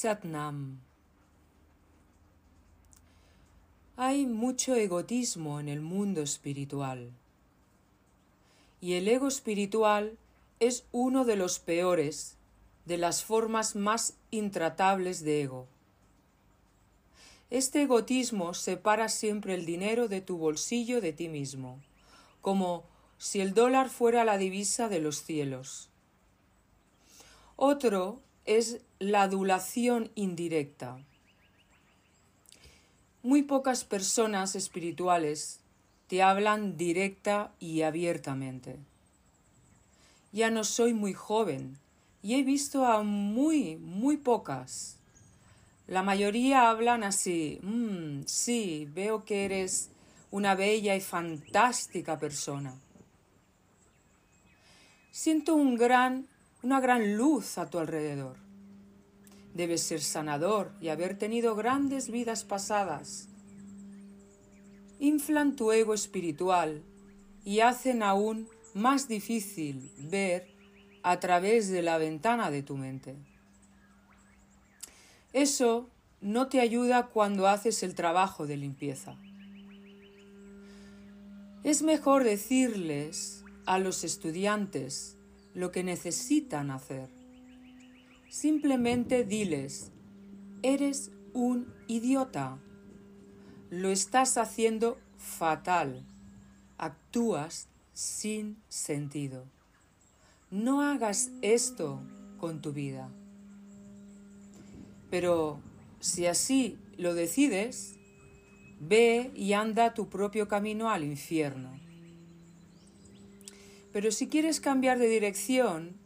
Satnam. 0.00 0.78
Hay 3.96 4.26
mucho 4.26 4.76
egotismo 4.76 5.58
en 5.58 5.68
el 5.68 5.80
mundo 5.80 6.22
espiritual. 6.22 7.10
Y 8.80 8.92
el 8.92 9.08
ego 9.08 9.26
espiritual 9.26 10.16
es 10.60 10.84
uno 10.92 11.24
de 11.24 11.34
los 11.34 11.58
peores, 11.58 12.36
de 12.84 12.96
las 12.96 13.24
formas 13.24 13.74
más 13.74 14.14
intratables 14.30 15.24
de 15.24 15.42
ego. 15.42 15.66
Este 17.50 17.82
egotismo 17.82 18.54
separa 18.54 19.08
siempre 19.08 19.54
el 19.54 19.66
dinero 19.66 20.06
de 20.06 20.20
tu 20.20 20.38
bolsillo 20.38 21.00
de 21.00 21.12
ti 21.12 21.28
mismo, 21.28 21.80
como 22.40 22.84
si 23.18 23.40
el 23.40 23.52
dólar 23.52 23.90
fuera 23.90 24.24
la 24.24 24.38
divisa 24.38 24.88
de 24.88 25.00
los 25.00 25.24
cielos. 25.24 25.88
Otro 27.56 28.20
es 28.48 28.80
la 28.98 29.22
adulación 29.22 30.10
indirecta. 30.14 30.98
Muy 33.22 33.42
pocas 33.42 33.84
personas 33.84 34.56
espirituales 34.56 35.60
te 36.06 36.22
hablan 36.22 36.78
directa 36.78 37.52
y 37.60 37.82
abiertamente. 37.82 38.78
Ya 40.32 40.50
no 40.50 40.64
soy 40.64 40.94
muy 40.94 41.12
joven 41.12 41.78
y 42.22 42.36
he 42.36 42.42
visto 42.42 42.86
a 42.86 43.02
muy, 43.02 43.76
muy 43.76 44.16
pocas. 44.16 44.96
La 45.86 46.02
mayoría 46.02 46.70
hablan 46.70 47.04
así, 47.04 47.60
mm, 47.62 48.22
sí, 48.24 48.88
veo 48.94 49.26
que 49.26 49.44
eres 49.44 49.90
una 50.30 50.54
bella 50.54 50.96
y 50.96 51.02
fantástica 51.02 52.18
persona. 52.18 52.74
Siento 55.10 55.54
un 55.54 55.76
gran 55.76 56.26
una 56.62 56.80
gran 56.80 57.16
luz 57.16 57.56
a 57.58 57.70
tu 57.70 57.78
alrededor. 57.78 58.47
Debes 59.58 59.82
ser 59.82 60.00
sanador 60.00 60.70
y 60.80 60.86
haber 60.86 61.18
tenido 61.18 61.56
grandes 61.56 62.12
vidas 62.12 62.44
pasadas. 62.44 63.28
Inflan 65.00 65.56
tu 65.56 65.72
ego 65.72 65.94
espiritual 65.94 66.84
y 67.44 67.58
hacen 67.58 68.04
aún 68.04 68.48
más 68.74 69.08
difícil 69.08 69.90
ver 69.98 70.46
a 71.02 71.18
través 71.18 71.70
de 71.70 71.82
la 71.82 71.98
ventana 71.98 72.52
de 72.52 72.62
tu 72.62 72.76
mente. 72.76 73.16
Eso 75.32 75.90
no 76.20 76.46
te 76.46 76.60
ayuda 76.60 77.08
cuando 77.08 77.48
haces 77.48 77.82
el 77.82 77.96
trabajo 77.96 78.46
de 78.46 78.58
limpieza. 78.58 79.16
Es 81.64 81.82
mejor 81.82 82.22
decirles 82.22 83.42
a 83.66 83.80
los 83.80 84.04
estudiantes 84.04 85.16
lo 85.52 85.72
que 85.72 85.82
necesitan 85.82 86.70
hacer. 86.70 87.17
Simplemente 88.28 89.24
diles, 89.24 89.90
eres 90.62 91.10
un 91.32 91.72
idiota. 91.86 92.58
Lo 93.70 93.88
estás 93.88 94.36
haciendo 94.36 94.98
fatal. 95.16 96.04
Actúas 96.76 97.68
sin 97.94 98.58
sentido. 98.68 99.46
No 100.50 100.82
hagas 100.82 101.30
esto 101.40 102.02
con 102.38 102.60
tu 102.60 102.72
vida. 102.72 103.10
Pero 105.10 105.60
si 106.00 106.26
así 106.26 106.76
lo 106.98 107.14
decides, 107.14 107.96
ve 108.78 109.30
y 109.34 109.54
anda 109.54 109.94
tu 109.94 110.10
propio 110.10 110.48
camino 110.48 110.90
al 110.90 111.02
infierno. 111.02 111.80
Pero 113.90 114.12
si 114.12 114.28
quieres 114.28 114.60
cambiar 114.60 114.98
de 114.98 115.08
dirección, 115.08 115.96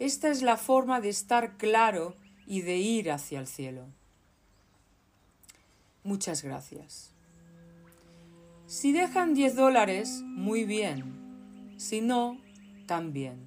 esta 0.00 0.28
es 0.28 0.42
la 0.42 0.56
forma 0.56 1.00
de 1.00 1.08
estar 1.08 1.56
claro 1.56 2.16
y 2.46 2.62
de 2.62 2.78
ir 2.78 3.12
hacia 3.12 3.38
el 3.38 3.46
cielo. 3.46 3.86
Muchas 6.02 6.42
gracias. 6.42 7.12
Si 8.66 8.92
dejan 8.92 9.34
10 9.34 9.54
dólares, 9.54 10.22
muy 10.24 10.64
bien. 10.64 11.76
Si 11.76 12.00
no, 12.00 12.40
también. 12.86 13.38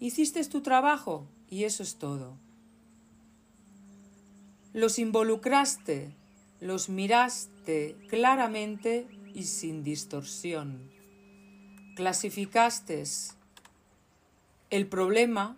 Hiciste 0.00 0.42
tu 0.44 0.62
trabajo 0.62 1.26
y 1.50 1.64
eso 1.64 1.82
es 1.82 1.96
todo. 1.96 2.36
Los 4.72 4.98
involucraste, 4.98 6.14
los 6.60 6.88
miraste 6.88 7.96
claramente 8.08 9.06
y 9.34 9.42
sin 9.42 9.82
distorsión 9.82 10.96
clasificaste 11.98 13.02
el 14.70 14.86
problema 14.86 15.56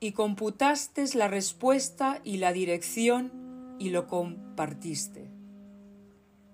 y 0.00 0.12
computaste 0.12 1.04
la 1.14 1.28
respuesta 1.28 2.20
y 2.24 2.38
la 2.38 2.52
dirección 2.52 3.76
y 3.78 3.90
lo 3.90 4.06
compartiste. 4.06 5.30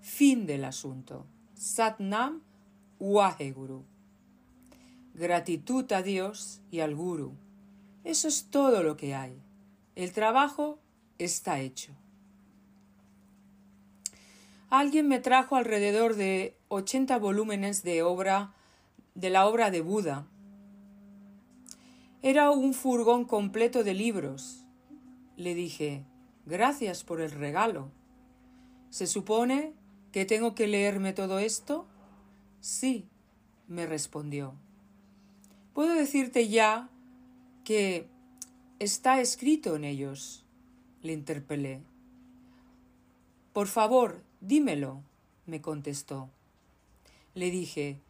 Fin 0.01 0.47
del 0.47 0.65
asunto. 0.65 1.27
Satnam 1.55 2.43
Waheguru. 2.99 3.85
Gratitud 5.15 5.91
a 5.93 6.03
Dios 6.03 6.61
y 6.71 6.81
al 6.81 6.95
Guru. 6.95 7.33
Eso 8.05 8.29
es 8.29 8.47
todo 8.51 8.83
lo 8.83 8.97
que 8.97 9.15
hay. 9.15 9.41
El 9.95 10.13
trabajo 10.13 10.79
está 11.19 11.61
hecho. 11.61 11.93
Alguien 14.69 15.09
me 15.09 15.21
trajo 15.21 15.57
alrededor 15.57 16.17
de 16.17 16.57
80 16.69 17.19
volúmenes 17.19 17.83
de 17.83 18.03
obra 18.03 18.53
de 19.15 19.31
la 19.31 19.47
obra 19.47 19.71
de 19.71 19.81
Buda. 19.81 20.27
Era 22.27 22.51
un 22.51 22.75
furgón 22.75 23.25
completo 23.25 23.85
de 23.85 23.95
libros. 23.95 24.65
Le 25.37 25.55
dije, 25.55 26.03
gracias 26.45 27.05
por 27.05 27.21
el 27.21 27.31
regalo. 27.31 27.93
¿Se 28.91 29.07
supone 29.07 29.75
que 30.11 30.25
tengo 30.25 30.53
que 30.53 30.67
leerme 30.67 31.13
todo 31.13 31.39
esto? 31.39 31.87
Sí, 32.59 33.07
me 33.69 33.87
respondió. 33.87 34.55
Puedo 35.73 35.95
decirte 35.95 36.49
ya 36.49 36.91
que 37.63 38.09
está 38.81 39.21
escrito 39.21 39.77
en 39.77 39.85
ellos, 39.85 40.45
le 41.03 41.13
interpelé. 41.13 41.81
Por 43.53 43.69
favor, 43.69 44.25
dímelo, 44.41 45.01
me 45.47 45.61
contestó. 45.61 46.29
Le 47.35 47.53
dije, 47.53 48.01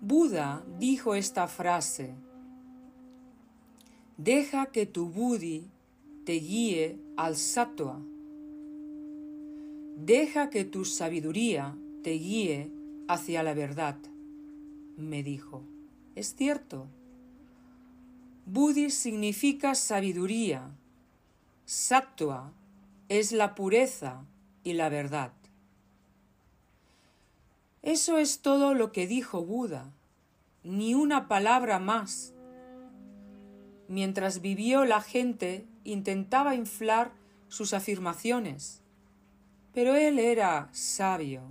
Buda 0.00 0.64
dijo 0.78 1.14
esta 1.14 1.48
frase, 1.48 2.14
deja 4.18 4.66
que 4.66 4.84
tu 4.84 5.08
buddhi 5.08 5.70
te 6.24 6.32
guíe 6.32 6.98
al 7.16 7.36
sattva, 7.36 8.00
deja 9.96 10.50
que 10.50 10.64
tu 10.64 10.84
sabiduría 10.84 11.76
te 12.02 12.10
guíe 12.10 12.70
hacia 13.06 13.42
la 13.44 13.54
verdad, 13.54 13.96
me 14.96 15.22
dijo. 15.22 15.62
Es 16.16 16.34
cierto. 16.34 16.88
Buddhi 18.44 18.90
significa 18.90 19.76
sabiduría, 19.76 20.68
sattva 21.64 22.52
es 23.08 23.30
la 23.30 23.54
pureza 23.54 24.24
y 24.64 24.72
la 24.72 24.88
verdad. 24.88 25.32
Eso 27.82 28.18
es 28.18 28.40
todo 28.40 28.74
lo 28.74 28.90
que 28.90 29.06
dijo 29.06 29.44
Buda, 29.44 29.92
ni 30.64 30.94
una 30.94 31.28
palabra 31.28 31.78
más. 31.78 32.34
Mientras 33.88 34.42
vivió 34.42 34.84
la 34.84 35.00
gente 35.00 35.66
intentaba 35.84 36.54
inflar 36.54 37.10
sus 37.48 37.72
afirmaciones, 37.72 38.82
pero 39.72 39.94
él 39.94 40.18
era 40.18 40.68
sabio. 40.72 41.42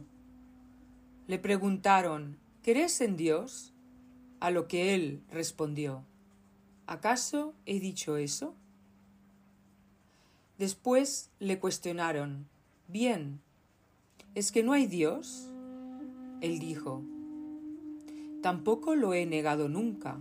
Le 1.25 1.40
preguntaron, 1.40 2.38
¿crees 2.62 3.02
en 3.02 3.18
Dios? 3.18 3.74
A 4.40 4.52
lo 4.52 4.68
que 4.68 4.94
él 4.94 5.24
respondió, 5.31 6.06
¿acaso 6.86 7.56
he 7.66 7.80
dicho 7.80 8.18
eso? 8.18 8.54
Después 10.60 11.31
le 11.40 11.60
cuestionaron, 11.60 12.48
bien, 12.88 13.42
¿es 14.36 14.51
que 14.51 14.62
no 14.62 14.74
hay 14.74 14.86
Dios? 14.86 15.50
Él 16.42 16.60
dijo, 16.60 17.04
tampoco 18.44 18.95
lo 18.95 19.16
he 19.16 19.25
negado 19.25 19.69
nunca. 19.69 20.19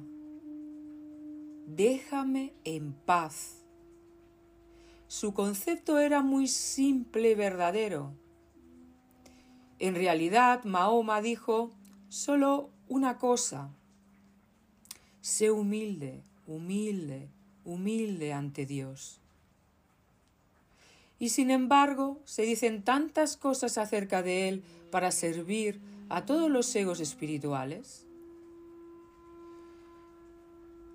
Déjame 1.66 2.54
en 2.62 2.92
paz. 2.92 3.64
Su 5.08 5.34
concepto 5.34 5.98
era 5.98 6.22
muy 6.22 6.46
simple 6.46 7.32
y 7.32 7.34
verdadero. 7.34 8.12
En 9.80 9.96
realidad, 9.96 10.62
Mahoma 10.62 11.20
dijo 11.20 11.72
solo 12.08 12.70
una 12.88 13.18
cosa. 13.18 13.68
Sé 15.20 15.50
humilde, 15.50 16.22
humilde, 16.46 17.28
humilde 17.64 18.32
ante 18.32 18.64
Dios. 18.64 19.20
Y 21.18 21.30
sin 21.30 21.50
embargo, 21.50 22.20
se 22.24 22.42
dicen 22.42 22.84
tantas 22.84 23.36
cosas 23.36 23.76
acerca 23.76 24.22
de 24.22 24.48
Él 24.48 24.62
para 24.92 25.10
servir 25.10 25.80
a 26.08 26.24
todos 26.24 26.48
los 26.48 26.74
egos 26.76 27.00
espirituales? 27.00 28.05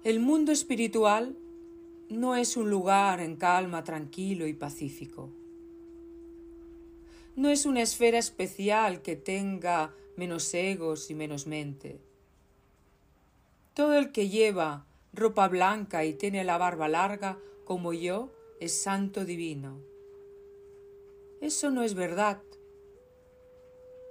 El 0.03 0.19
mundo 0.19 0.51
espiritual 0.51 1.37
no 2.09 2.35
es 2.35 2.57
un 2.57 2.71
lugar 2.71 3.19
en 3.19 3.35
calma, 3.35 3.83
tranquilo 3.83 4.47
y 4.47 4.53
pacífico. 4.53 5.29
No 7.35 7.49
es 7.49 7.67
una 7.67 7.83
esfera 7.83 8.17
especial 8.17 9.03
que 9.03 9.15
tenga 9.15 9.93
menos 10.17 10.51
egos 10.55 11.11
y 11.11 11.13
menos 11.13 11.45
mente. 11.45 11.99
Todo 13.75 13.95
el 13.95 14.11
que 14.11 14.27
lleva 14.27 14.87
ropa 15.13 15.47
blanca 15.47 16.03
y 16.03 16.15
tiene 16.15 16.43
la 16.43 16.57
barba 16.57 16.87
larga 16.87 17.37
como 17.63 17.93
yo 17.93 18.31
es 18.59 18.73
santo 18.73 19.23
divino. 19.23 19.81
Eso 21.41 21.69
no 21.69 21.83
es 21.83 21.93
verdad. 21.93 22.41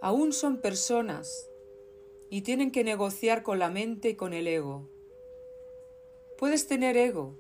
Aún 0.01 0.33
son 0.33 0.61
personas 0.61 1.49
y 2.31 2.43
tienen 2.43 2.71
que 2.71 2.85
negociar 2.85 3.43
con 3.43 3.59
la 3.59 3.71
mente 3.71 4.11
y 4.11 4.15
con 4.15 4.35
el 4.35 4.47
ego. 4.47 4.89
Puedes 6.41 6.67
tener 6.67 6.97
ego, 6.97 7.37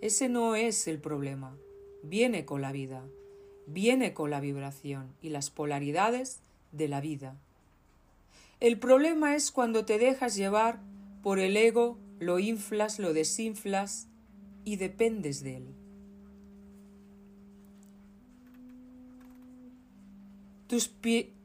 ese 0.00 0.28
no 0.28 0.54
es 0.54 0.86
el 0.86 1.00
problema, 1.00 1.58
viene 2.04 2.44
con 2.44 2.62
la 2.62 2.70
vida, 2.70 3.02
viene 3.66 4.14
con 4.14 4.30
la 4.30 4.38
vibración 4.38 5.08
y 5.20 5.30
las 5.30 5.50
polaridades 5.50 6.38
de 6.70 6.86
la 6.86 7.00
vida. 7.00 7.34
El 8.60 8.78
problema 8.78 9.34
es 9.34 9.50
cuando 9.50 9.84
te 9.84 9.98
dejas 9.98 10.36
llevar 10.36 10.78
por 11.24 11.40
el 11.40 11.56
ego, 11.56 11.98
lo 12.20 12.38
inflas, 12.38 13.00
lo 13.00 13.12
desinflas 13.12 14.06
y 14.64 14.76
dependes 14.76 15.42
de 15.42 15.56
él. 15.56 15.66
Tu 20.68 20.78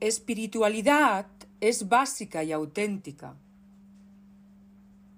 espiritualidad 0.01 1.25
es 1.61 1.89
básica 1.89 2.43
y 2.43 2.51
auténtica. 2.51 3.35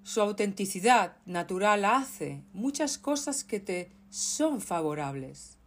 Su 0.04 0.20
autenticidad 0.20 1.16
natural 1.26 1.86
hace 1.86 2.44
muchas 2.52 2.98
cosas 2.98 3.46
que 3.46 3.62
te 3.62 3.90
son 4.10 4.60
favorables. 4.60 5.58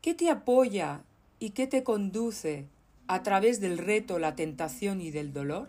¿Qué 0.00 0.14
te 0.14 0.30
apoya 0.30 1.02
y 1.40 1.50
qué 1.50 1.66
te 1.66 1.82
conduce 1.82 2.68
a 3.08 3.24
través 3.24 3.60
del 3.60 3.78
reto, 3.78 4.20
la 4.20 4.36
tentación 4.36 5.00
y 5.00 5.10
del 5.10 5.32
dolor? 5.32 5.68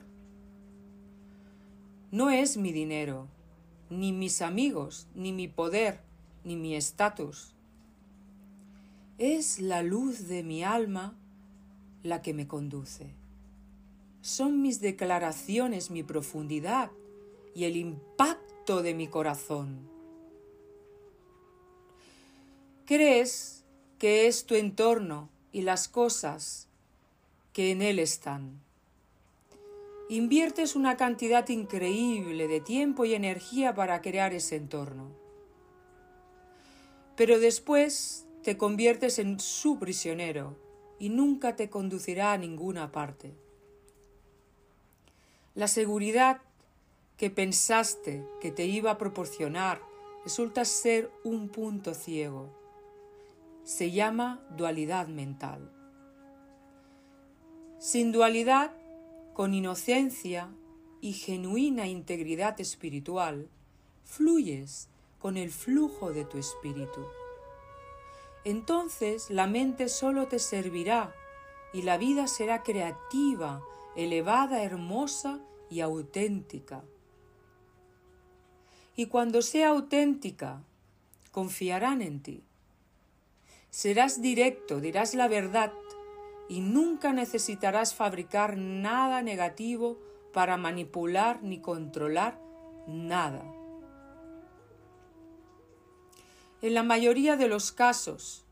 No 2.12 2.30
es 2.30 2.58
mi 2.58 2.72
dinero, 2.72 3.28
ni 3.90 4.14
mis 4.14 4.44
amigos, 4.44 5.08
ni 5.16 5.34
mi 5.34 5.48
poder, 5.48 6.02
ni 6.44 6.56
mi 6.58 6.76
estatus. 6.76 7.56
Es 9.18 9.60
la 9.60 9.82
luz 9.82 10.28
de 10.28 10.44
mi 10.44 10.64
alma 10.64 11.18
la 12.04 12.22
que 12.22 12.36
me 12.36 12.48
conduce. 12.48 13.16
Son 14.22 14.62
mis 14.62 14.80
declaraciones, 14.80 15.90
mi 15.90 16.04
profundidad 16.04 16.92
y 17.60 17.66
el 17.66 17.76
impacto 17.76 18.82
de 18.82 18.94
mi 18.94 19.08
corazón. 19.08 19.90
Crees 22.86 23.66
que 23.98 24.28
es 24.28 24.46
tu 24.46 24.56
entorno 24.56 25.28
y 25.52 25.64
las 25.64 25.90
cosas 25.90 26.70
que 27.52 27.72
en 27.72 27.82
él 27.82 28.00
están. 28.00 28.62
Inviertes 30.08 30.78
una 30.78 30.96
cantidad 30.96 31.50
increíble 31.50 32.48
de 32.48 32.62
tiempo 32.62 33.04
y 33.04 33.14
energía 33.14 33.76
para 33.76 34.02
crear 34.02 34.34
ese 34.34 34.56
entorno. 34.56 35.12
Pero 37.18 37.42
después 37.42 38.26
te 38.42 38.56
conviertes 38.56 39.20
en 39.20 39.38
su 39.42 39.80
prisionero 39.80 40.56
y 40.98 41.10
nunca 41.10 41.58
te 41.58 41.70
conducirá 41.70 42.32
a 42.32 42.38
ninguna 42.38 42.94
parte. 42.94 43.34
La 45.56 45.68
seguridad 45.68 46.40
que 47.20 47.30
pensaste 47.30 48.26
que 48.40 48.50
te 48.50 48.66
iba 48.66 48.92
a 48.92 48.98
proporcionar 48.98 49.82
resulta 50.24 50.64
ser 50.64 51.12
un 51.26 51.50
punto 51.50 51.94
ciego. 51.94 52.50
Se 53.64 53.92
llama 53.92 54.40
dualidad 54.56 55.10
mental. 55.10 55.70
Sin 57.78 58.14
dualidad, 58.14 58.72
con 59.34 59.54
inocencia 59.54 60.50
y 61.02 61.12
genuina 61.12 61.88
integridad 61.88 62.60
espiritual, 62.62 63.50
fluyes 64.06 64.88
con 65.20 65.36
el 65.36 65.52
flujo 65.52 66.14
de 66.14 66.24
tu 66.24 66.38
espíritu. 66.38 67.06
Entonces 68.46 69.30
la 69.30 69.46
mente 69.46 69.90
solo 69.90 70.30
te 70.30 70.40
servirá 70.40 71.14
y 71.74 71.82
la 71.82 71.98
vida 71.98 72.28
será 72.28 72.64
creativa, 72.64 73.62
elevada, 73.98 74.64
hermosa 74.64 75.42
y 75.70 75.82
auténtica. 75.82 76.86
Y 79.00 79.06
cuando 79.06 79.42
sea 79.42 79.70
auténtica, 79.70 80.62
confiarán 81.32 82.02
en 82.02 82.22
ti. 82.22 82.44
Serás 83.70 84.22
directo, 84.22 84.82
dirás 84.82 85.14
la 85.14 85.30
verdad 85.30 85.72
y 86.50 86.60
nunca 86.60 87.14
necesitarás 87.14 87.96
fabricar 87.96 88.58
nada 88.58 89.22
negativo 89.22 89.98
para 90.34 90.58
manipular 90.58 91.42
ni 91.42 91.62
controlar 91.62 92.42
nada. 92.88 93.46
En 96.62 96.74
la 96.74 96.84
mayoría 96.84 97.38
de 97.38 97.48
los 97.48 97.72
casos, 97.72 98.44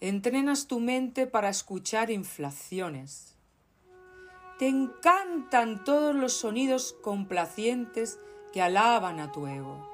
entrenas 0.00 0.68
tu 0.68 0.78
mente 0.78 1.26
para 1.26 1.48
escuchar 1.48 2.12
inflaciones. 2.12 3.36
Te 4.60 4.68
encantan 4.68 5.82
todos 5.82 6.14
los 6.14 6.32
sonidos 6.32 6.94
complacientes 7.02 8.20
que 8.52 8.62
alaban 8.62 9.20
a 9.20 9.32
tu 9.32 9.46
ego. 9.46 9.88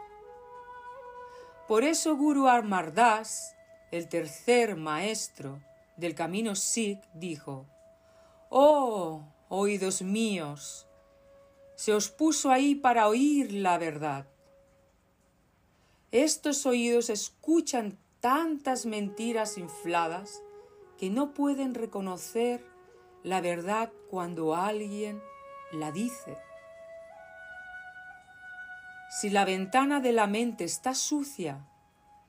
Por 1.66 1.84
eso 1.84 2.16
Guru 2.16 2.49
Armardas, 2.49 3.55
el 3.90 4.08
tercer 4.08 4.76
maestro 4.76 5.60
del 5.96 6.14
camino 6.14 6.55
Sikh, 6.55 7.02
dijo, 7.14 7.66
Oh, 8.50 9.22
oídos 9.49 10.02
míos, 10.02 10.87
se 11.75 11.93
os 11.93 12.08
puso 12.08 12.50
ahí 12.50 12.75
para 12.75 13.06
oír 13.08 13.52
la 13.52 13.78
verdad. 13.78 14.26
Estos 16.11 16.64
oídos 16.64 17.11
escuchan 17.11 17.99
tantas 18.20 18.87
mentiras 18.87 19.58
infladas 19.58 20.43
que 20.96 21.11
no 21.11 21.34
pueden 21.34 21.75
reconocer 21.75 22.64
la 23.22 23.40
verdad 23.40 23.93
cuando 24.11 24.54
alguien 24.54 25.22
la 25.70 25.93
dice. 25.93 26.47
Si 29.08 29.30
la 29.30 29.47
ventana 29.47 30.00
de 30.00 30.12
la 30.12 30.26
mente 30.26 30.64
está 30.64 30.94
sucia, 30.94 31.64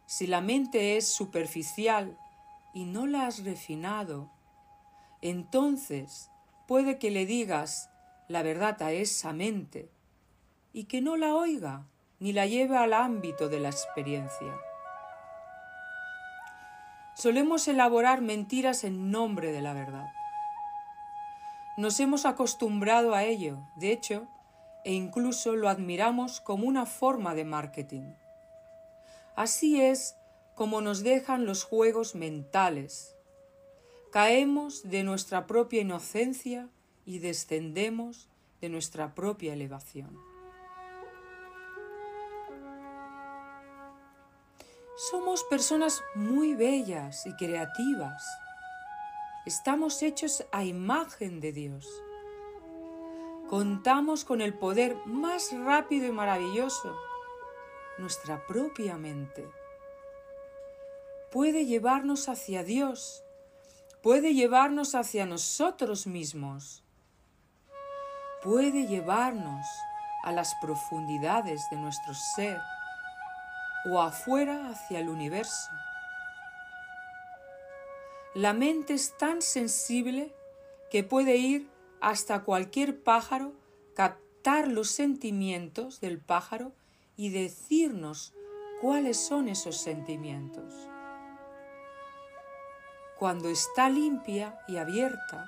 si 0.06 0.28
la 0.28 0.40
mente 0.40 0.96
es 0.96 1.08
superficial 1.08 2.18
y 2.74 2.86
no 2.86 3.06
la 3.06 3.28
has 3.28 3.44
refinado, 3.44 4.32
entonces 5.22 6.32
puede 6.68 6.98
que 6.98 7.12
le 7.12 7.26
digas 7.26 7.90
la 8.30 8.44
verdad 8.44 8.82
a 8.82 8.92
esa 8.94 9.34
mente 9.34 9.92
y 10.72 10.86
que 10.86 11.02
no 11.02 11.18
la 11.18 11.36
oiga 11.36 11.86
ni 12.20 12.32
la 12.32 12.46
lleve 12.46 12.78
al 12.78 12.94
ámbito 12.94 13.50
de 13.50 13.60
la 13.60 13.70
experiencia. 13.70 14.56
Solemos 17.16 17.68
elaborar 17.68 18.22
mentiras 18.22 18.86
en 18.86 19.12
nombre 19.12 19.52
de 19.52 19.62
la 19.62 19.74
verdad. 19.74 20.08
Nos 21.76 22.00
hemos 22.00 22.26
acostumbrado 22.26 23.14
a 23.14 23.24
ello, 23.26 23.58
de 23.76 23.92
hecho, 23.92 24.28
e 24.84 24.94
incluso 24.94 25.56
lo 25.56 25.70
admiramos 25.70 26.42
como 26.42 26.68
una 26.68 26.86
forma 26.86 27.36
de 27.36 27.46
marketing. 27.46 28.14
Así 29.36 29.82
es 29.82 30.16
como 30.56 30.82
nos 30.82 31.04
dejan 31.04 31.46
los 31.46 31.64
juegos 31.64 32.16
mentales. 32.16 33.16
Caemos 34.12 34.84
de 34.84 35.04
nuestra 35.04 35.48
propia 35.48 35.82
inocencia 35.82 36.68
y 37.06 37.20
descendemos 37.20 38.28
de 38.60 38.70
nuestra 38.70 39.16
propia 39.16 39.54
elevación. 39.54 40.18
Somos 45.12 45.46
personas 45.46 46.04
muy 46.14 46.56
bellas 46.56 47.26
y 47.26 47.34
creativas. 47.36 48.22
Estamos 49.46 50.04
hechos 50.04 50.46
a 50.52 50.66
imagen 50.66 51.40
de 51.40 51.54
Dios. 51.54 51.88
Contamos 53.50 54.26
con 54.26 54.42
el 54.42 54.54
poder 54.54 54.96
más 55.08 55.52
rápido 55.58 56.06
y 56.06 56.12
maravilloso, 56.12 56.96
nuestra 57.98 58.46
propia 58.46 58.96
mente. 58.96 59.50
Puede 61.32 61.66
llevarnos 61.66 62.30
hacia 62.30 62.64
Dios, 62.64 63.24
puede 64.04 64.36
llevarnos 64.36 64.94
hacia 64.94 65.26
nosotros 65.26 66.06
mismos, 66.06 66.84
puede 68.44 68.86
llevarnos 68.86 69.66
a 70.24 70.32
las 70.32 70.54
profundidades 70.62 71.60
de 71.72 71.78
nuestro 71.78 72.14
ser 72.14 72.60
o 73.92 74.00
afuera 74.00 74.70
hacia 74.70 75.00
el 75.00 75.10
universo. 75.10 75.72
La 78.36 78.54
mente 78.54 78.94
es 78.94 79.18
tan 79.18 79.42
sensible 79.42 80.36
que 80.92 81.04
puede 81.04 81.38
ir 81.38 81.79
hasta 82.02 82.44
cualquier 82.44 83.04
pájaro, 83.04 83.54
captar 83.96 84.68
los 84.68 84.90
sentimientos 84.90 86.00
del 86.00 86.20
pájaro 86.20 86.74
y 87.18 87.30
decirnos 87.30 88.34
cuáles 88.82 89.18
son 89.18 89.50
esos 89.50 89.78
sentimientos. 89.78 90.74
Cuando 93.18 93.50
está 93.50 93.90
limpia 93.90 94.58
y 94.68 94.78
abierta, 94.78 95.46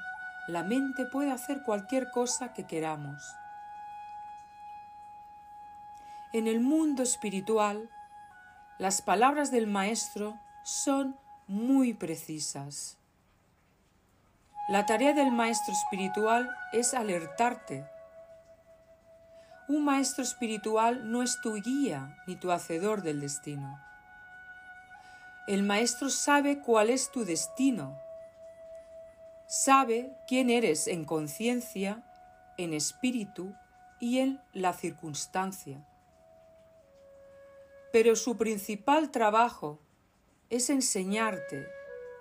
la 0.47 0.63
mente 0.63 1.05
puede 1.05 1.31
hacer 1.31 1.63
cualquier 1.63 2.11
cosa 2.11 2.51
que 2.53 2.67
queramos. 2.67 3.23
En 6.33 6.47
el 6.47 6.59
mundo 6.59 7.03
espiritual, 7.03 7.89
las 8.77 9.01
palabras 9.01 9.51
del 9.51 9.67
Maestro 9.67 10.39
son 10.63 11.17
muy 11.47 11.93
precisas. 11.93 13.00
La 14.71 14.87
tarea 14.87 15.13
del 15.13 15.31
Maestro 15.31 15.73
espiritual 15.73 16.49
es 16.71 16.95
alertarte. 16.95 17.85
Un 19.67 19.85
Maestro 19.85 20.23
espiritual 20.23 21.11
no 21.11 21.21
es 21.21 21.39
tu 21.41 21.53
guía 21.61 22.17
ni 22.25 22.35
tu 22.35 22.51
hacedor 22.51 23.03
del 23.03 23.19
destino. 23.19 23.79
El 25.47 25.61
Maestro 25.61 26.09
sabe 26.09 26.61
cuál 26.61 26.89
es 26.89 27.11
tu 27.11 27.23
destino. 27.23 27.99
Sabe 29.47 30.17
quién 30.27 30.49
eres 30.49 30.87
en 30.87 31.05
conciencia, 31.05 32.03
en 32.57 32.73
espíritu 32.73 33.53
y 33.99 34.17
en 34.17 34.41
la 34.53 34.73
circunstancia 34.73 35.85
pero 37.91 38.15
su 38.15 38.37
principal 38.37 39.11
trabajo 39.11 39.79
es 40.49 40.69
enseñarte 40.69 41.67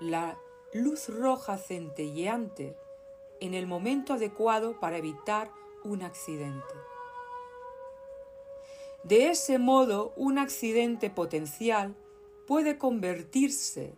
la 0.00 0.36
luz 0.72 1.08
roja 1.08 1.58
centelleante 1.58 2.76
en 3.40 3.54
el 3.54 3.66
momento 3.66 4.12
adecuado 4.12 4.78
para 4.78 4.98
evitar 4.98 5.50
un 5.82 6.02
accidente. 6.02 6.74
De 9.02 9.30
ese 9.30 9.58
modo, 9.58 10.12
un 10.16 10.38
accidente 10.38 11.10
potencial 11.10 11.96
puede 12.46 12.78
convertirse 12.78 13.94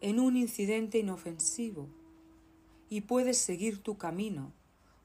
en 0.00 0.18
un 0.18 0.36
incidente 0.36 0.98
inofensivo 0.98 1.88
y 2.88 3.02
puedes 3.02 3.38
seguir 3.38 3.82
tu 3.82 3.98
camino 3.98 4.52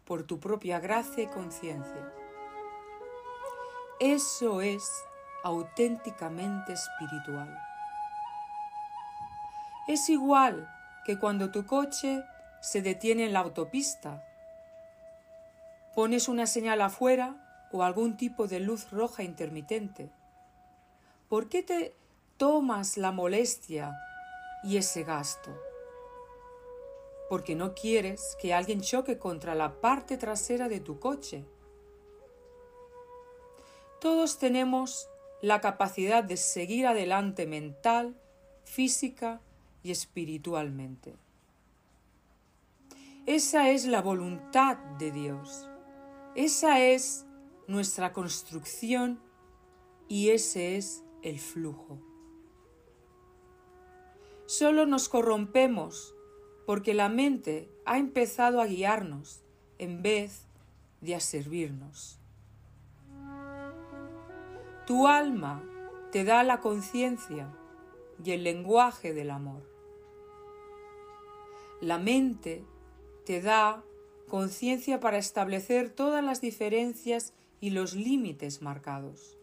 por 0.05 0.23
tu 0.23 0.39
propia 0.39 0.79
gracia 0.79 1.23
y 1.23 1.27
conciencia. 1.27 2.13
Eso 3.99 4.61
es 4.61 4.89
auténticamente 5.43 6.73
espiritual. 6.73 7.72
Es 9.87 10.09
igual 10.09 10.69
que 11.03 11.19
cuando 11.19 11.51
tu 11.51 11.65
coche 11.65 12.23
se 12.61 12.81
detiene 12.81 13.25
en 13.25 13.33
la 13.33 13.39
autopista. 13.39 14.25
Pones 15.93 16.29
una 16.29 16.47
señal 16.47 16.81
afuera 16.81 17.67
o 17.73 17.83
algún 17.83 18.15
tipo 18.15 18.47
de 18.47 18.61
luz 18.61 18.91
roja 18.91 19.23
intermitente. 19.23 20.09
¿Por 21.27 21.49
qué 21.49 21.63
te 21.63 21.95
tomas 22.37 22.95
la 22.95 23.11
molestia 23.11 23.93
y 24.63 24.77
ese 24.77 25.03
gasto? 25.03 25.51
Porque 27.29 27.55
no 27.55 27.73
quieres 27.73 28.37
que 28.39 28.53
alguien 28.53 28.79
choque 28.79 29.17
contra 29.17 29.53
la 29.53 29.81
parte 29.81 30.17
trasera 30.17 30.69
de 30.69 30.79
tu 30.79 30.99
coche. 30.99 31.45
Todos 33.99 34.37
tenemos 34.37 35.09
la 35.41 35.59
capacidad 35.59 36.23
de 36.23 36.37
seguir 36.37 36.87
adelante 36.87 37.45
mental, 37.47 38.15
física 38.63 39.41
y 39.83 39.91
espiritualmente. 39.91 41.15
Esa 43.25 43.69
es 43.69 43.85
la 43.85 44.01
voluntad 44.01 44.77
de 44.97 45.11
Dios. 45.11 45.69
Esa 46.35 46.81
es 46.81 47.25
nuestra 47.67 48.11
construcción 48.11 49.19
y 50.07 50.29
ese 50.29 50.77
es 50.77 51.03
el 51.21 51.39
flujo. 51.39 51.99
Solo 54.45 54.85
nos 54.85 55.09
corrompemos 55.09 56.13
porque 56.65 56.93
la 56.93 57.09
mente 57.09 57.69
ha 57.85 57.97
empezado 57.97 58.61
a 58.61 58.65
guiarnos 58.65 59.43
en 59.77 60.01
vez 60.01 60.47
de 61.01 61.15
a 61.15 61.19
servirnos. 61.19 62.19
Tu 64.85 65.07
alma 65.07 65.63
te 66.11 66.23
da 66.23 66.43
la 66.43 66.59
conciencia 66.59 67.55
y 68.23 68.31
el 68.31 68.43
lenguaje 68.43 69.13
del 69.13 69.31
amor. 69.31 69.72
La 71.83 71.97
mente 71.97 72.63
te 73.25 73.41
da 73.41 73.83
conciencia 74.29 75.01
para 75.01 75.17
establecer 75.17 75.89
todas 75.89 76.23
las 76.23 76.39
diferencias 76.39 77.33
y 77.59 77.71
los 77.71 77.93
límites 77.93 78.61
marcados. 78.61 79.37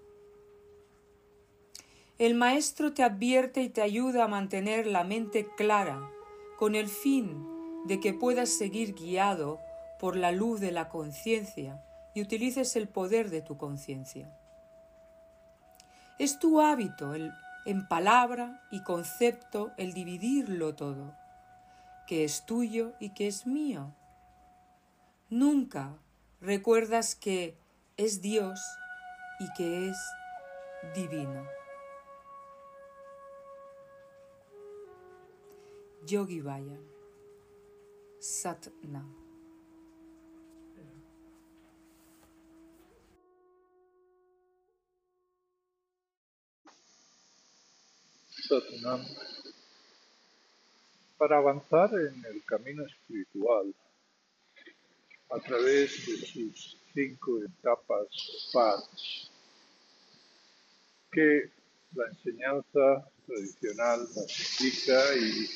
El 2.17 2.35
maestro 2.35 2.95
te 2.95 3.03
advierte 3.03 3.61
y 3.61 3.69
te 3.69 3.83
ayuda 3.83 4.25
a 4.25 4.29
mantener 4.29 4.87
la 4.87 5.05
mente 5.05 5.49
clara 5.55 6.01
con 6.57 6.75
el 6.75 6.89
fin 6.89 7.47
de 7.85 8.01
que 8.01 8.15
puedas 8.15 8.49
seguir 8.49 8.95
guiado 8.95 9.61
por 9.99 10.17
la 10.17 10.33
luz 10.33 10.61
de 10.61 10.73
la 10.73 10.89
conciencia 10.89 11.85
y 12.15 12.23
utilices 12.23 12.75
el 12.75 12.89
poder 12.89 13.29
de 13.29 13.43
tu 13.43 13.59
conciencia. 13.59 14.35
Es 16.19 16.39
tu 16.39 16.63
hábito 16.63 17.13
el, 17.13 17.33
en 17.67 17.87
palabra 17.87 18.63
y 18.71 18.83
concepto 18.83 19.73
el 19.77 19.93
dividirlo 19.93 20.75
todo, 20.75 21.20
que 22.07 22.25
es 22.25 22.45
tuyo 22.47 22.95
y 23.01 23.15
que 23.15 23.27
es 23.27 23.47
mío. 23.47 23.95
Nunca 25.29 25.97
recuerdas 26.41 27.15
que 27.15 27.57
es 27.97 28.21
Dios 28.21 28.61
y 29.39 29.53
que 29.53 29.89
es 29.89 29.97
divino. 30.95 31.47
Yogi 36.07 36.41
Vaya 36.41 36.81
Satnam 38.19 39.15
para 51.21 51.37
avanzar 51.37 51.91
en 51.93 52.25
el 52.25 52.43
camino 52.47 52.83
espiritual 52.87 53.75
a 55.29 55.39
través 55.39 56.07
de 56.07 56.17
sus 56.17 56.79
cinco 56.95 57.43
etapas 57.45 58.07
o 58.55 58.89
que 61.13 61.51
la 61.95 62.07
enseñanza 62.07 63.07
tradicional 63.27 64.01
nos 64.01 64.61
indica 64.63 65.15
y 65.15 65.47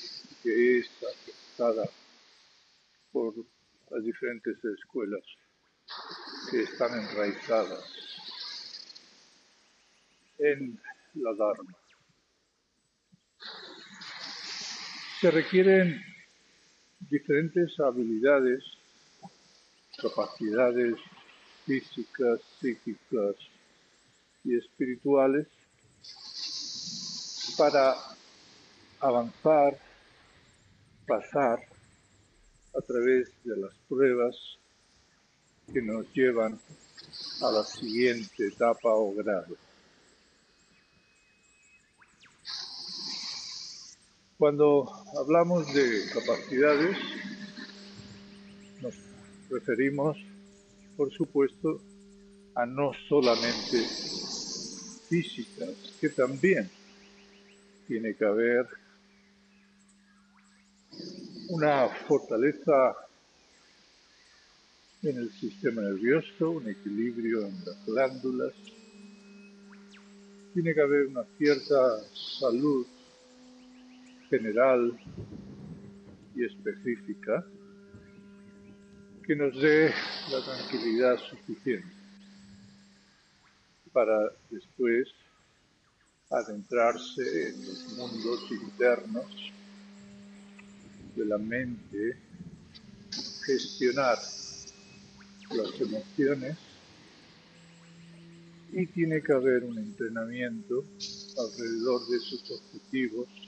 que 0.42 0.78
es 0.80 0.90
aceptada 1.02 1.88
por 3.10 3.32
las 3.88 4.04
diferentes 4.04 4.62
escuelas 4.62 5.24
que 6.50 6.60
están 6.60 6.92
enraizadas 6.92 7.84
en 10.36 10.78
la 11.14 11.32
Dharma. 11.32 11.83
Se 15.24 15.30
requieren 15.30 16.02
diferentes 17.08 17.80
habilidades, 17.80 18.62
capacidades 19.96 20.96
físicas, 21.64 22.40
psíquicas 22.60 23.34
y 24.44 24.54
espirituales 24.54 25.46
para 27.56 27.94
avanzar, 29.00 29.78
pasar 31.06 31.58
a 32.76 32.80
través 32.82 33.32
de 33.44 33.56
las 33.56 33.72
pruebas 33.88 34.36
que 35.72 35.80
nos 35.80 36.04
llevan 36.12 36.60
a 37.40 37.50
la 37.50 37.64
siguiente 37.64 38.48
etapa 38.48 38.90
o 38.90 39.14
grado. 39.14 39.56
Cuando 44.36 44.90
hablamos 45.16 45.72
de 45.72 46.10
capacidades, 46.12 46.96
nos 48.82 48.94
referimos, 49.48 50.16
por 50.96 51.12
supuesto, 51.12 51.80
a 52.56 52.66
no 52.66 52.90
solamente 53.08 53.78
físicas, 55.08 55.70
que 56.00 56.08
también 56.08 56.68
tiene 57.86 58.14
que 58.14 58.24
haber 58.24 58.66
una 61.50 61.88
fortaleza 62.08 62.96
en 65.04 65.16
el 65.16 65.30
sistema 65.30 65.80
nervioso, 65.82 66.50
un 66.50 66.68
equilibrio 66.68 67.46
en 67.46 67.64
las 67.64 67.86
glándulas, 67.86 68.52
tiene 70.54 70.74
que 70.74 70.80
haber 70.80 71.06
una 71.06 71.22
cierta 71.38 72.00
salud 72.40 72.84
general 74.38 74.98
y 76.34 76.44
específica 76.44 77.44
que 79.24 79.36
nos 79.36 79.54
dé 79.60 79.92
la 80.30 80.40
tranquilidad 80.44 81.16
suficiente 81.18 81.94
para 83.92 84.32
después 84.50 85.08
adentrarse 86.30 87.48
en 87.48 87.64
los 87.64 87.96
mundos 87.96 88.40
internos 88.50 89.52
de 91.14 91.24
la 91.26 91.38
mente, 91.38 92.16
gestionar 93.46 94.18
las 95.50 95.80
emociones 95.80 96.58
y 98.72 98.84
tiene 98.86 99.22
que 99.22 99.32
haber 99.32 99.62
un 99.62 99.78
entrenamiento 99.78 100.84
alrededor 101.38 102.08
de 102.08 102.18
sus 102.18 102.50
objetivos 102.50 103.43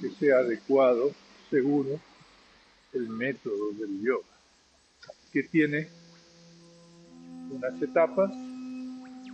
que 0.00 0.10
sea 0.10 0.38
adecuado, 0.38 1.12
seguro, 1.50 2.00
el 2.92 3.08
método 3.08 3.72
del 3.72 4.00
yoga, 4.00 4.26
que 5.32 5.42
tiene 5.42 5.88
unas 7.50 7.80
etapas, 7.82 8.32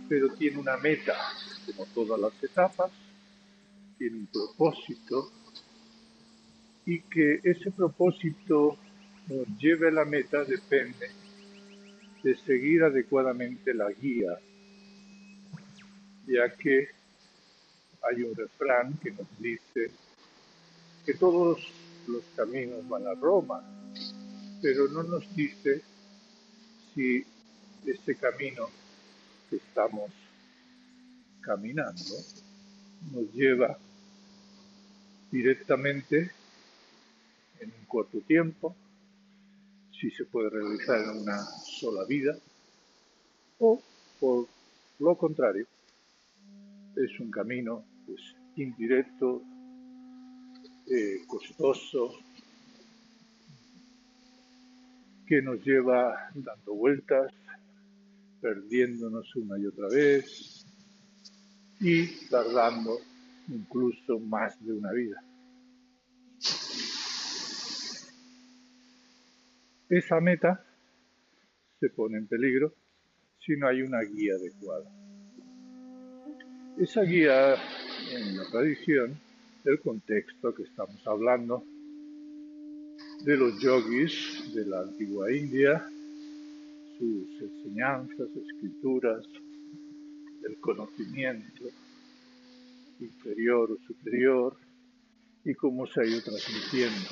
pero 0.09 0.33
tiene 0.35 0.57
una 0.57 0.77
meta, 0.77 1.15
como 1.65 1.85
todas 1.87 2.19
las 2.19 2.43
etapas, 2.43 2.91
tiene 3.97 4.17
un 4.17 4.27
propósito 4.27 5.31
y 6.85 7.01
que 7.01 7.39
ese 7.43 7.71
propósito 7.71 8.77
nos 9.27 9.47
lleve 9.57 9.87
a 9.87 9.91
la 9.91 10.05
meta 10.05 10.43
depende 10.43 11.09
de 12.21 12.35
seguir 12.37 12.83
adecuadamente 12.83 13.73
la 13.73 13.91
guía, 13.91 14.37
ya 16.27 16.49
que 16.55 16.89
hay 18.01 18.23
un 18.23 18.35
refrán 18.35 18.93
que 19.01 19.11
nos 19.11 19.27
dice 19.39 19.91
que 21.05 21.13
todos 21.13 21.59
los 22.07 22.23
caminos 22.35 22.87
van 22.89 23.07
a 23.07 23.13
Roma, 23.13 23.63
pero 24.61 24.87
no 24.87 25.03
nos 25.03 25.33
dice 25.35 25.81
si 26.93 27.23
este 27.85 28.15
camino 28.15 28.67
que 29.49 29.57
estamos 29.57 30.11
caminando 31.41 32.15
nos 33.11 33.31
lleva 33.33 33.77
directamente 35.31 36.31
en 37.59 37.71
un 37.71 37.85
corto 37.85 38.19
tiempo, 38.21 38.75
si 39.91 40.09
se 40.09 40.25
puede 40.25 40.49
realizar 40.49 41.01
en 41.01 41.21
una 41.21 41.43
sola 41.63 42.03
vida, 42.05 42.35
o 43.59 43.81
por 44.19 44.47
lo 44.99 45.15
contrario, 45.15 45.67
es 46.95 47.19
un 47.19 47.29
camino 47.29 47.83
pues, 48.07 48.21
indirecto, 48.55 49.43
eh, 50.87 51.23
costoso, 51.27 52.19
que 55.27 55.41
nos 55.41 55.63
lleva 55.65 56.29
dando 56.35 56.75
vueltas, 56.75 57.33
perdiéndonos 58.41 59.35
una 59.35 59.57
y 59.57 59.65
otra 59.65 59.87
vez 59.87 60.65
y 61.79 62.07
tardando 62.27 62.99
incluso 63.47 64.19
más 64.19 64.63
de 64.63 64.73
una 64.73 64.91
vida. 64.91 65.23
Esa 69.89 70.19
meta 70.19 70.65
se 71.79 71.89
pone 71.89 72.17
en 72.17 72.27
peligro 72.27 72.73
si 73.39 73.55
no 73.55 73.67
hay 73.67 73.81
una 73.81 74.01
guía 74.01 74.33
adecuada. 74.33 74.89
Esa 76.77 77.03
guía 77.03 77.55
en 78.11 78.37
la 78.37 78.43
tradición, 78.49 79.19
el 79.65 79.79
contexto 79.79 80.53
que 80.53 80.63
estamos 80.63 81.05
hablando, 81.07 81.65
de 83.21 83.35
los 83.37 83.59
yogis 83.59 84.53
de 84.53 84.65
la 84.65 84.81
antigua 84.81 85.31
India, 85.31 85.89
sus 86.99 87.41
enseñanzas, 87.41 88.27
escrituras, 88.35 89.25
el 90.43 90.57
conocimiento 90.59 91.63
inferior 92.99 93.71
o 93.71 93.77
superior 93.87 94.55
y 95.43 95.53
cómo 95.55 95.87
se 95.87 96.01
ha 96.01 96.05
ido 96.05 96.21
transmitiendo 96.21 97.09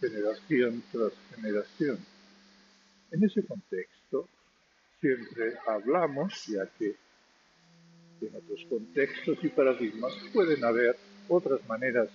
generación 0.00 0.82
tras 0.90 1.12
generación. 1.34 1.98
En 3.12 3.22
ese 3.22 3.44
contexto 3.44 4.28
siempre 5.00 5.54
hablamos, 5.66 6.46
ya 6.46 6.66
en 8.26 8.36
otros 8.36 8.64
contextos 8.68 9.38
y 9.42 9.48
paradigmas 9.48 10.12
pueden 10.32 10.64
haber 10.64 10.96
otras 11.28 11.66
maneras 11.68 12.08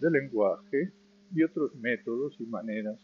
de 0.00 0.10
lenguaje 0.10 0.92
y 1.34 1.42
otros 1.42 1.74
métodos 1.76 2.34
y 2.38 2.44
maneras 2.44 2.98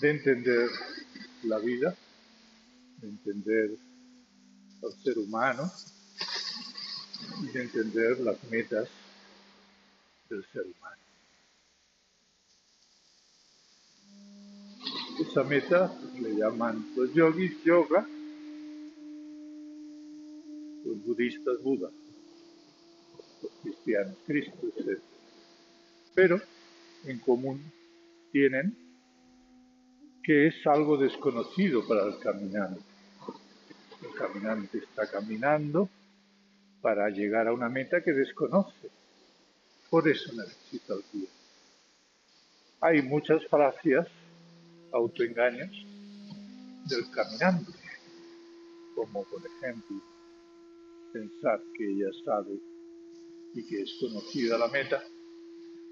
de 0.00 0.10
entender 0.10 0.68
la 1.44 1.58
vida, 1.58 1.94
de 3.00 3.08
entender 3.08 3.70
al 4.82 4.92
ser 5.02 5.18
humano 5.18 5.70
y 7.42 7.46
de 7.48 7.62
entender 7.62 8.20
las 8.20 8.42
metas 8.50 8.88
del 10.28 10.44
ser 10.52 10.62
humano. 10.62 10.96
Esa 15.20 15.42
meta 15.42 15.92
le 16.20 16.36
llaman 16.36 16.86
los 16.96 17.12
yogis 17.12 17.64
yoga, 17.64 18.06
los 20.88 21.04
budistas 21.04 21.62
Buda, 21.62 21.90
los 23.42 23.52
cristianos 23.62 24.16
Cristo, 24.26 24.66
etc. 24.76 24.98
Pero 26.14 26.40
en 27.04 27.18
común 27.20 27.62
tienen 28.32 28.74
que 30.22 30.46
es 30.48 30.66
algo 30.66 30.96
desconocido 30.96 31.86
para 31.86 32.06
el 32.06 32.18
caminante. 32.18 32.80
El 34.02 34.14
caminante 34.14 34.78
está 34.78 35.10
caminando 35.10 35.88
para 36.80 37.08
llegar 37.10 37.48
a 37.48 37.52
una 37.52 37.68
meta 37.68 38.02
que 38.02 38.12
desconoce. 38.12 38.90
Por 39.90 40.08
eso 40.08 40.32
necesita 40.34 40.94
el 40.94 41.04
guía. 41.12 41.28
Hay 42.80 43.02
muchas 43.02 43.46
falacias 43.46 44.06
autoengaños 44.92 45.70
del 46.88 47.10
caminante, 47.10 47.72
como 48.94 49.24
por 49.24 49.40
ejemplo 49.44 50.17
pensar 51.12 51.64
que 51.74 51.84
ella 51.84 52.10
sabe 52.24 52.58
y 53.54 53.66
que 53.66 53.82
es 53.82 53.96
conocida 54.00 54.58
la 54.58 54.68
meta 54.68 55.02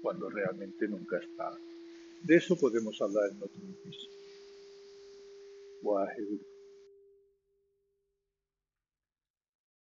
cuando 0.01 0.29
realmente 0.29 0.87
nunca 0.87 1.17
está. 1.17 1.59
De 2.23 2.35
eso 2.35 2.55
podemos 2.57 2.99
hablar 3.01 3.31
en 3.31 3.37
otro 3.37 3.61
episodio. 3.83 4.07